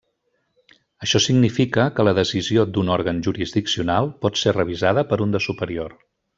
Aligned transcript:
Això 1.07 1.21
significa 1.25 1.85
que 1.99 2.05
la 2.09 2.15
decisió 2.21 2.65
d'un 2.77 2.91
òrgan 2.95 3.21
jurisdiccional 3.29 4.13
pot 4.27 4.43
ser 4.45 4.57
revisada 4.59 5.05
per 5.13 5.25
un 5.29 5.39
de 5.39 5.47
superior. 5.51 5.97